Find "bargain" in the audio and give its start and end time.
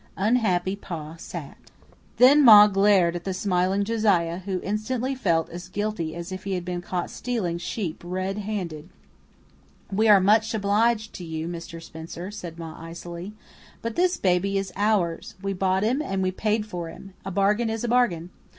17.29-17.69, 17.87-18.31